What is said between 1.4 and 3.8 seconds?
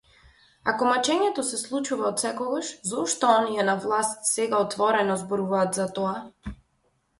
се случува отсекогаш, зошто оние на